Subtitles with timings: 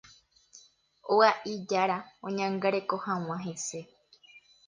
[1.15, 1.97] oga'i jára
[2.29, 3.79] oñangareko hag̃ua hese.